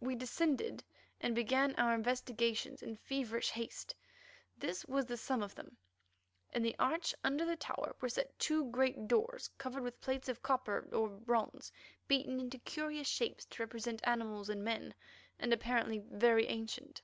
We 0.00 0.14
descended 0.14 0.82
and 1.20 1.34
began 1.34 1.74
our 1.74 1.92
investigations 1.92 2.82
in 2.82 2.96
feverish 2.96 3.50
haste. 3.50 3.94
This 4.56 4.86
was 4.86 5.04
the 5.04 5.18
sum 5.18 5.42
of 5.42 5.54
them: 5.54 5.76
In 6.54 6.62
the 6.62 6.74
arch 6.78 7.14
under 7.22 7.44
the 7.44 7.54
tower 7.54 7.94
were 8.00 8.08
set 8.08 8.38
two 8.38 8.70
great 8.70 9.06
doors 9.08 9.50
covered 9.58 9.82
with 9.82 10.00
plates 10.00 10.30
of 10.30 10.40
copper 10.40 10.88
or 10.90 11.10
bronze 11.10 11.70
beaten 12.06 12.40
into 12.40 12.56
curious 12.60 13.08
shapes 13.08 13.44
to 13.44 13.62
represent 13.62 14.00
animals 14.04 14.48
and 14.48 14.64
men, 14.64 14.94
and 15.38 15.52
apparently 15.52 15.98
very 15.98 16.46
ancient. 16.46 17.02